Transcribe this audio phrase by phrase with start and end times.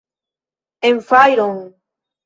[0.89, 1.75] En fajron!